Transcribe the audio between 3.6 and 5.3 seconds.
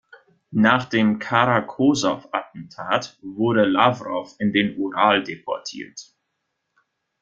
Lawrow in den Ural